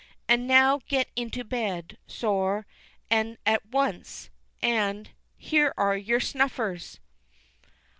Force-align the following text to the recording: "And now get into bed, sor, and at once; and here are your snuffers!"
"And 0.27 0.47
now 0.47 0.79
get 0.87 1.11
into 1.15 1.43
bed, 1.43 1.95
sor, 2.07 2.65
and 3.11 3.37
at 3.45 3.63
once; 3.67 4.31
and 4.59 5.11
here 5.37 5.75
are 5.77 5.95
your 5.95 6.19
snuffers!" 6.19 6.99